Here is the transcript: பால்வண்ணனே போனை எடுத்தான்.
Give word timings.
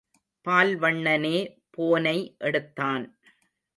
பால்வண்ணனே 0.45 1.37
போனை 1.69 2.17
எடுத்தான். 2.39 3.05